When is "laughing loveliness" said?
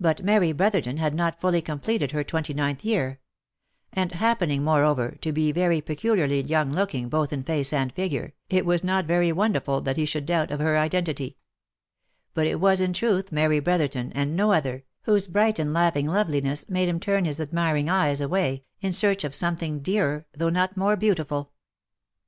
15.72-16.68